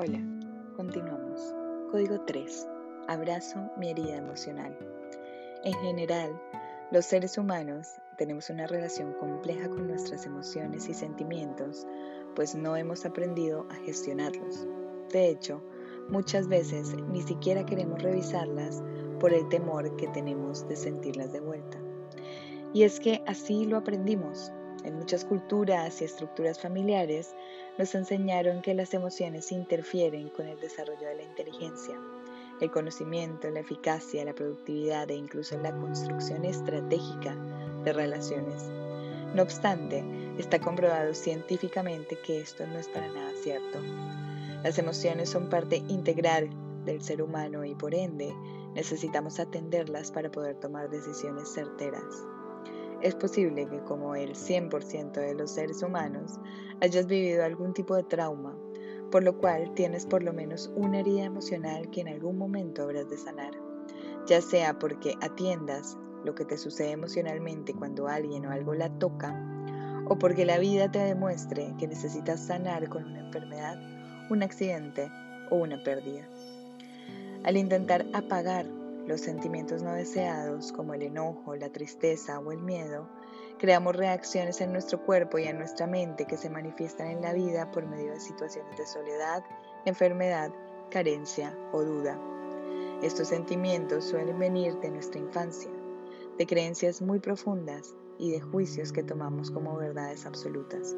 Hola, 0.00 0.20
continuamos. 0.76 1.52
Código 1.90 2.20
3. 2.20 2.68
Abrazo 3.08 3.58
mi 3.76 3.90
herida 3.90 4.14
emocional. 4.14 4.78
En 5.64 5.72
general, 5.72 6.40
los 6.92 7.04
seres 7.04 7.36
humanos 7.36 7.96
tenemos 8.16 8.48
una 8.48 8.68
relación 8.68 9.12
compleja 9.14 9.68
con 9.68 9.88
nuestras 9.88 10.24
emociones 10.24 10.88
y 10.88 10.94
sentimientos, 10.94 11.84
pues 12.36 12.54
no 12.54 12.76
hemos 12.76 13.04
aprendido 13.04 13.66
a 13.70 13.74
gestionarlos. 13.74 14.68
De 15.12 15.30
hecho, 15.30 15.64
muchas 16.08 16.46
veces 16.46 16.94
ni 17.08 17.22
siquiera 17.22 17.66
queremos 17.66 18.00
revisarlas 18.00 18.80
por 19.18 19.32
el 19.34 19.48
temor 19.48 19.96
que 19.96 20.06
tenemos 20.06 20.68
de 20.68 20.76
sentirlas 20.76 21.32
de 21.32 21.40
vuelta. 21.40 21.76
Y 22.72 22.84
es 22.84 23.00
que 23.00 23.24
así 23.26 23.64
lo 23.64 23.76
aprendimos, 23.76 24.52
en 24.88 24.98
muchas 24.98 25.24
culturas 25.24 26.00
y 26.00 26.04
estructuras 26.04 26.60
familiares 26.60 27.34
nos 27.78 27.94
enseñaron 27.94 28.62
que 28.62 28.74
las 28.74 28.92
emociones 28.94 29.52
interfieren 29.52 30.30
con 30.30 30.48
el 30.48 30.58
desarrollo 30.58 31.06
de 31.06 31.16
la 31.16 31.22
inteligencia, 31.22 31.94
el 32.60 32.70
conocimiento, 32.70 33.48
la 33.50 33.60
eficacia, 33.60 34.24
la 34.24 34.34
productividad 34.34 35.10
e 35.10 35.14
incluso 35.14 35.56
la 35.58 35.72
construcción 35.72 36.44
estratégica 36.44 37.36
de 37.84 37.92
relaciones. 37.92 38.64
No 39.34 39.42
obstante, 39.42 40.02
está 40.38 40.58
comprobado 40.58 41.14
científicamente 41.14 42.18
que 42.26 42.40
esto 42.40 42.66
no 42.66 42.78
es 42.78 42.88
para 42.88 43.08
nada 43.08 43.32
cierto. 43.42 43.78
Las 44.64 44.78
emociones 44.78 45.28
son 45.28 45.48
parte 45.48 45.76
integral 45.88 46.50
del 46.84 47.02
ser 47.02 47.22
humano 47.22 47.64
y 47.64 47.74
por 47.74 47.94
ende 47.94 48.34
necesitamos 48.74 49.38
atenderlas 49.38 50.10
para 50.10 50.30
poder 50.30 50.56
tomar 50.56 50.88
decisiones 50.88 51.52
certeras. 51.52 52.24
Es 53.00 53.14
posible 53.14 53.68
que 53.68 53.78
como 53.84 54.16
el 54.16 54.34
100% 54.34 55.12
de 55.12 55.34
los 55.34 55.52
seres 55.52 55.82
humanos 55.84 56.40
hayas 56.80 57.06
vivido 57.06 57.44
algún 57.44 57.72
tipo 57.72 57.94
de 57.94 58.02
trauma, 58.02 58.56
por 59.12 59.22
lo 59.22 59.38
cual 59.38 59.72
tienes 59.74 60.04
por 60.04 60.24
lo 60.24 60.32
menos 60.32 60.72
una 60.74 60.98
herida 60.98 61.24
emocional 61.24 61.88
que 61.90 62.00
en 62.00 62.08
algún 62.08 62.36
momento 62.36 62.82
habrás 62.82 63.08
de 63.08 63.16
sanar, 63.16 63.52
ya 64.26 64.40
sea 64.40 64.80
porque 64.80 65.14
atiendas 65.20 65.96
lo 66.24 66.34
que 66.34 66.44
te 66.44 66.58
sucede 66.58 66.90
emocionalmente 66.90 67.72
cuando 67.72 68.08
alguien 68.08 68.46
o 68.46 68.50
algo 68.50 68.74
la 68.74 68.90
toca, 68.98 69.32
o 70.08 70.18
porque 70.18 70.44
la 70.44 70.58
vida 70.58 70.90
te 70.90 70.98
demuestre 70.98 71.74
que 71.78 71.86
necesitas 71.86 72.46
sanar 72.46 72.88
con 72.88 73.04
una 73.04 73.20
enfermedad, 73.20 73.76
un 74.28 74.42
accidente 74.42 75.08
o 75.50 75.56
una 75.56 75.82
pérdida. 75.84 76.28
Al 77.44 77.56
intentar 77.56 78.06
apagar 78.12 78.66
los 79.08 79.22
sentimientos 79.22 79.82
no 79.82 79.94
deseados, 79.94 80.70
como 80.70 80.92
el 80.94 81.02
enojo, 81.02 81.56
la 81.56 81.70
tristeza 81.70 82.38
o 82.38 82.52
el 82.52 82.60
miedo, 82.60 83.08
creamos 83.58 83.96
reacciones 83.96 84.60
en 84.60 84.70
nuestro 84.70 85.02
cuerpo 85.02 85.38
y 85.38 85.44
en 85.44 85.58
nuestra 85.58 85.86
mente 85.86 86.26
que 86.26 86.36
se 86.36 86.50
manifiestan 86.50 87.08
en 87.08 87.22
la 87.22 87.32
vida 87.32 87.70
por 87.70 87.86
medio 87.86 88.12
de 88.12 88.20
situaciones 88.20 88.76
de 88.76 88.86
soledad, 88.86 89.42
enfermedad, 89.86 90.52
carencia 90.90 91.56
o 91.72 91.82
duda. 91.82 92.20
Estos 93.02 93.28
sentimientos 93.28 94.04
suelen 94.04 94.38
venir 94.38 94.78
de 94.80 94.90
nuestra 94.90 95.20
infancia, 95.20 95.70
de 96.36 96.46
creencias 96.46 97.00
muy 97.00 97.18
profundas 97.18 97.94
y 98.18 98.30
de 98.30 98.40
juicios 98.40 98.92
que 98.92 99.02
tomamos 99.02 99.50
como 99.50 99.76
verdades 99.76 100.26
absolutas. 100.26 100.94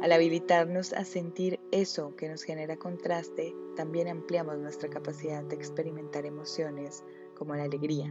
Al 0.00 0.12
habilitarnos 0.12 0.92
a 0.92 1.04
sentir 1.04 1.58
eso 1.72 2.14
que 2.14 2.28
nos 2.28 2.44
genera 2.44 2.76
contraste, 2.76 3.52
también 3.74 4.06
ampliamos 4.06 4.56
nuestra 4.56 4.88
capacidad 4.88 5.42
de 5.42 5.56
experimentar 5.56 6.24
emociones 6.24 7.02
como 7.34 7.56
la 7.56 7.64
alegría, 7.64 8.08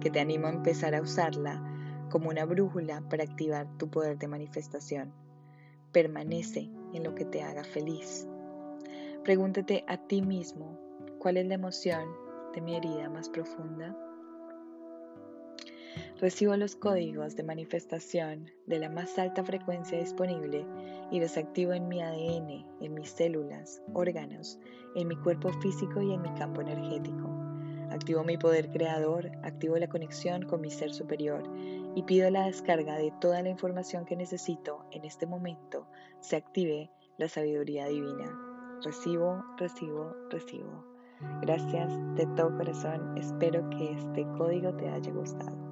que 0.00 0.10
te 0.10 0.18
animo 0.18 0.48
a 0.48 0.50
empezar 0.50 0.92
a 0.92 1.00
usarla 1.00 1.62
como 2.10 2.30
una 2.30 2.44
brújula 2.44 3.00
para 3.08 3.22
activar 3.22 3.68
tu 3.78 3.88
poder 3.88 4.18
de 4.18 4.26
manifestación. 4.26 5.12
Permanece 5.92 6.68
en 6.92 7.04
lo 7.04 7.14
que 7.14 7.24
te 7.24 7.42
haga 7.42 7.62
feliz. 7.62 8.26
Pregúntate 9.22 9.84
a 9.86 9.96
ti 9.96 10.20
mismo, 10.20 10.80
¿cuál 11.20 11.36
es 11.36 11.46
la 11.46 11.54
emoción 11.54 12.08
de 12.54 12.60
mi 12.60 12.74
herida 12.74 13.08
más 13.08 13.28
profunda? 13.28 13.96
Recibo 16.20 16.56
los 16.56 16.76
códigos 16.76 17.36
de 17.36 17.42
manifestación 17.42 18.50
de 18.66 18.78
la 18.78 18.88
más 18.88 19.18
alta 19.18 19.44
frecuencia 19.44 19.98
disponible 19.98 20.66
y 21.10 21.20
los 21.20 21.36
activo 21.36 21.72
en 21.72 21.88
mi 21.88 22.02
ADN, 22.02 22.66
en 22.80 22.94
mis 22.94 23.10
células, 23.10 23.82
órganos, 23.92 24.58
en 24.94 25.08
mi 25.08 25.16
cuerpo 25.16 25.52
físico 25.60 26.00
y 26.00 26.12
en 26.12 26.22
mi 26.22 26.32
campo 26.34 26.60
energético. 26.60 27.30
Activo 27.90 28.24
mi 28.24 28.36
poder 28.36 28.70
creador, 28.70 29.30
activo 29.42 29.76
la 29.76 29.88
conexión 29.88 30.42
con 30.42 30.60
mi 30.60 30.70
ser 30.70 30.92
superior 30.92 31.44
y 31.94 32.02
pido 32.02 32.28
la 32.30 32.46
descarga 32.46 32.96
de 32.96 33.12
toda 33.20 33.42
la 33.42 33.50
información 33.50 34.04
que 34.04 34.16
necesito 34.16 34.84
en 34.90 35.04
este 35.04 35.26
momento 35.26 35.86
se 36.20 36.36
active 36.36 36.90
la 37.18 37.28
sabiduría 37.28 37.86
divina. 37.86 38.36
Recibo, 38.82 39.44
recibo, 39.58 40.14
recibo. 40.30 40.84
Gracias 41.42 41.92
de 42.16 42.26
todo 42.34 42.56
corazón. 42.56 43.16
Espero 43.16 43.68
que 43.70 43.92
este 43.92 44.26
código 44.36 44.74
te 44.74 44.88
haya 44.88 45.12
gustado. 45.12 45.63